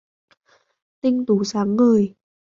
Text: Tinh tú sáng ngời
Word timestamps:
Tinh 1.01 1.19
tú 1.25 1.43
sáng 1.43 1.75
ngời 1.75 2.15